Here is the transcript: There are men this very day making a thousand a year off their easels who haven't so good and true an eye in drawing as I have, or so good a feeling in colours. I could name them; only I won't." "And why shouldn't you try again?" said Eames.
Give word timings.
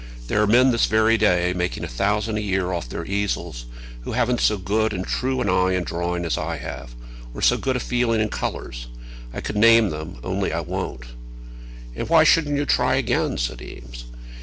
There 0.29 0.41
are 0.41 0.47
men 0.47 0.71
this 0.71 0.87
very 0.87 1.15
day 1.15 1.53
making 1.53 1.83
a 1.83 1.87
thousand 1.87 2.39
a 2.39 2.41
year 2.41 2.73
off 2.73 2.89
their 2.89 3.05
easels 3.05 3.67
who 4.01 4.13
haven't 4.13 4.41
so 4.41 4.57
good 4.57 4.93
and 4.93 5.05
true 5.05 5.41
an 5.41 5.47
eye 5.47 5.73
in 5.73 5.83
drawing 5.83 6.25
as 6.25 6.39
I 6.39 6.57
have, 6.57 6.95
or 7.35 7.41
so 7.43 7.55
good 7.55 7.75
a 7.75 7.79
feeling 7.79 8.19
in 8.19 8.29
colours. 8.29 8.87
I 9.31 9.41
could 9.41 9.57
name 9.57 9.91
them; 9.91 10.17
only 10.23 10.51
I 10.51 10.61
won't." 10.61 11.05
"And 11.95 12.09
why 12.09 12.23
shouldn't 12.23 12.57
you 12.57 12.65
try 12.65 12.95
again?" 12.95 13.37
said 13.37 13.61
Eames. 13.61 14.05